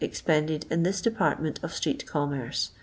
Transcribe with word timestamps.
expended 0.03 0.65
in 0.71 0.81
this 0.81 0.99
department 0.99 1.59
of 1.61 1.71
street 1.71 2.07
commerce. 2.07 2.71